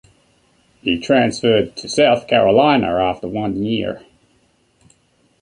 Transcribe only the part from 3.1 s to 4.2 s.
one year.